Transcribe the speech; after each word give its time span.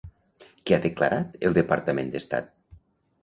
Què 0.69 0.75
ha 0.77 0.85
declarat 0.85 1.37
el 1.49 1.55
Departament 1.59 2.09
d'Estat? 2.15 2.49